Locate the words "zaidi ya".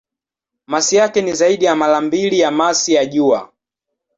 1.33-1.75